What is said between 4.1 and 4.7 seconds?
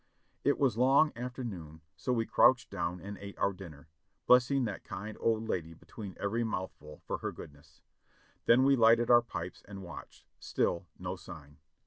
blessing